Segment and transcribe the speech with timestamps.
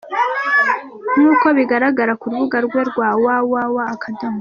[1.17, 3.77] Nk’uko bigaragara ku rubuga rwe rwa www.